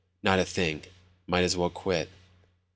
"Not 0.23 0.39
a 0.39 0.45
thing. 0.45 0.81
Might 1.27 1.43
as 1.43 1.55
well 1.55 1.69
quit." 1.69 2.09